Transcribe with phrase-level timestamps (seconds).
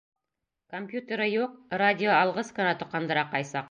[0.75, 1.55] Компьютеры юҡ,
[1.85, 3.59] радиоалғыс ҡына тоҡандыра ҡай саҡ.